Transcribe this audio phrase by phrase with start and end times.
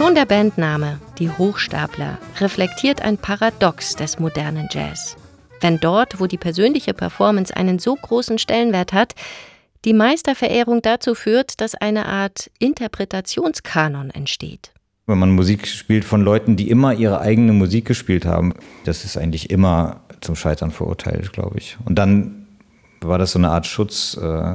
[0.00, 5.14] Schon der Bandname, die Hochstapler, reflektiert ein Paradox des modernen Jazz.
[5.60, 9.14] Wenn dort, wo die persönliche Performance einen so großen Stellenwert hat,
[9.84, 14.72] die Meisterverehrung dazu führt, dass eine Art Interpretationskanon entsteht.
[15.06, 18.54] Wenn man Musik spielt von Leuten, die immer ihre eigene Musik gespielt haben,
[18.86, 21.76] das ist eigentlich immer zum Scheitern verurteilt, glaube ich.
[21.84, 22.46] Und dann
[23.02, 24.54] war das so eine Art Schutz, äh,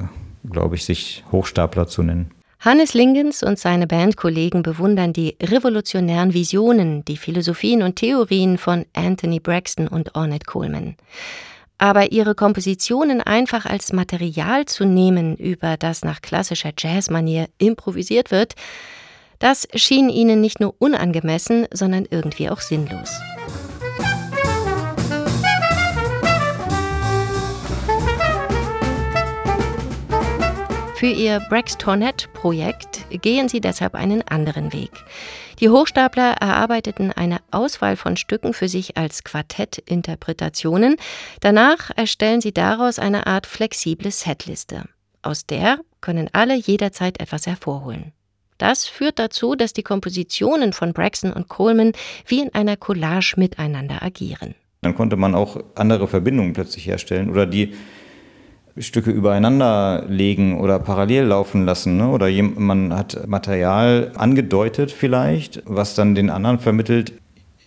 [0.49, 2.31] glaube ich, sich Hochstapler zu nennen.
[2.65, 9.39] Hannes Lingens und seine Bandkollegen bewundern die revolutionären Visionen, die Philosophien und Theorien von Anthony
[9.39, 10.95] Braxton und Ornette Coleman.
[11.77, 18.55] Aber ihre Kompositionen einfach als Material zu nehmen, über das nach klassischer Jazzmanier improvisiert wird,
[19.37, 23.11] das schien ihnen nicht nur unangemessen, sondern irgendwie auch sinnlos.
[30.95, 34.91] Für ihr Braxtonet-Projekt gehen sie deshalb einen anderen Weg.
[35.59, 40.95] Die Hochstapler erarbeiteten eine Auswahl von Stücken für sich als Quartettinterpretationen.
[41.41, 44.83] Danach erstellen sie daraus eine Art flexible Setliste.
[45.21, 48.13] Aus der können alle jederzeit etwas hervorholen.
[48.57, 51.91] Das führt dazu, dass die Kompositionen von Braxton und Coleman
[52.25, 54.55] wie in einer Collage miteinander agieren.
[54.81, 57.73] Dann konnte man auch andere Verbindungen plötzlich herstellen oder die
[58.77, 61.97] Stücke übereinander legen oder parallel laufen lassen.
[61.97, 62.09] Ne?
[62.09, 67.13] Oder man hat Material angedeutet vielleicht, was dann den anderen vermittelt,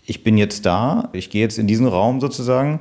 [0.05, 2.81] ich bin jetzt da, ich gehe jetzt in diesen Raum sozusagen,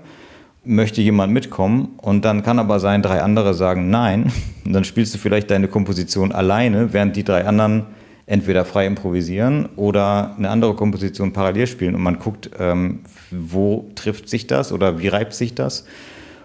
[0.64, 4.32] möchte jemand mitkommen und dann kann aber sein, drei andere sagen nein.
[4.66, 7.86] Und dann spielst du vielleicht deine Komposition alleine, während die drei anderen
[8.26, 13.00] entweder frei improvisieren oder eine andere Komposition parallel spielen und man guckt, ähm,
[13.32, 15.86] wo trifft sich das oder wie reibt sich das.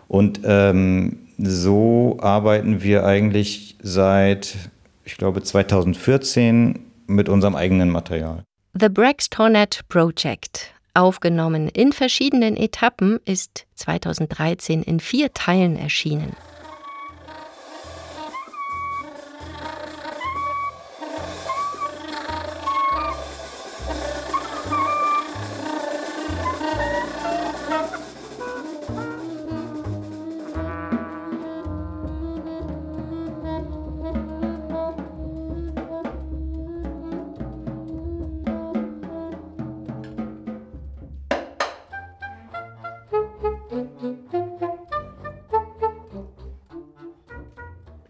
[0.06, 4.56] Und ähm, so arbeiten wir eigentlich seit,
[5.04, 8.44] ich glaube, 2014 mit unserem eigenen Material.
[8.78, 16.34] The Braxtonet Project, aufgenommen in verschiedenen Etappen, ist 2013 in vier Teilen erschienen.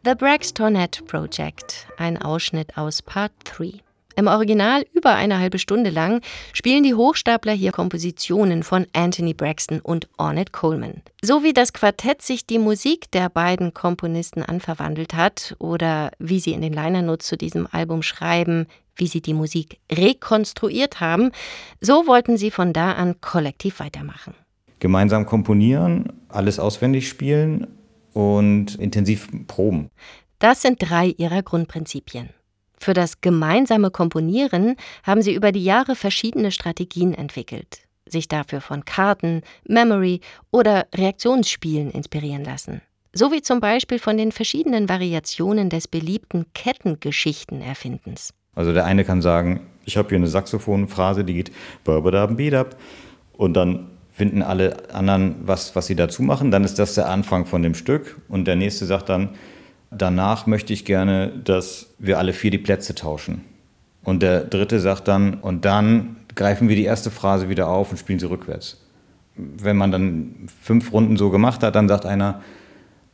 [0.04, 3.74] The Braxtonet Project, ein Ausschnitt aus Part 3.
[4.16, 9.78] Im Original über eine halbe Stunde lang spielen die Hochstapler hier Kompositionen von Anthony Braxton
[9.78, 11.02] und Ornette Coleman.
[11.22, 16.52] So wie das Quartett sich die Musik der beiden Komponisten anverwandelt hat oder wie sie
[16.52, 21.30] in den Liner Notes zu diesem Album schreiben, wie sie die Musik rekonstruiert haben,
[21.80, 24.34] so wollten sie von da an kollektiv weitermachen.
[24.80, 27.68] Gemeinsam komponieren, alles auswendig spielen
[28.12, 29.90] und intensiv proben.
[30.38, 32.30] Das sind drei ihrer Grundprinzipien.
[32.78, 34.74] Für das gemeinsame Komponieren
[35.04, 41.92] haben sie über die Jahre verschiedene Strategien entwickelt, sich dafür von Karten, Memory oder Reaktionsspielen
[41.92, 42.82] inspirieren lassen.
[43.12, 48.34] So wie zum Beispiel von den verschiedenen Variationen des beliebten Kettengeschichtenerfindens.
[48.54, 51.52] Also der eine kann sagen, ich habe hier eine Saxophonphrase, die geht
[53.36, 53.90] und dann
[54.22, 56.52] finden alle anderen, was, was sie dazu machen.
[56.52, 58.20] Dann ist das der Anfang von dem Stück.
[58.28, 59.30] Und der nächste sagt dann,
[59.90, 63.40] danach möchte ich gerne, dass wir alle vier die Plätze tauschen.
[64.04, 67.96] Und der dritte sagt dann, und dann greifen wir die erste Phrase wieder auf und
[67.96, 68.80] spielen sie rückwärts.
[69.34, 72.42] Wenn man dann fünf Runden so gemacht hat, dann sagt einer,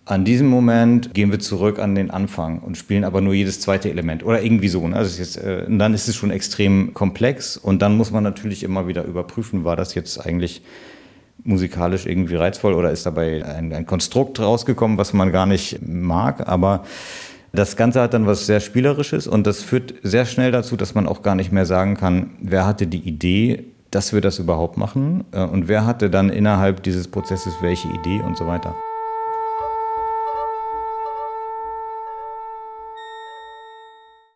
[0.05, 3.89] an diesem Moment gehen wir zurück an den Anfang und spielen aber nur jedes zweite
[3.89, 4.87] Element oder irgendwie so.
[4.87, 4.97] Ne?
[4.97, 8.87] Also jetzt, äh, dann ist es schon extrem komplex und dann muss man natürlich immer
[8.89, 10.61] wieder überprüfen, war das jetzt eigentlich
[11.45, 16.49] musikalisch irgendwie reizvoll oder ist dabei ein, ein Konstrukt rausgekommen, was man gar nicht mag.
[16.49, 16.85] Aber
[17.53, 21.07] das Ganze hat dann was sehr Spielerisches und das führt sehr schnell dazu, dass man
[21.07, 25.25] auch gar nicht mehr sagen kann, wer hatte die Idee, dass wir das überhaupt machen
[25.33, 28.75] äh, und wer hatte dann innerhalb dieses Prozesses welche Idee und so weiter.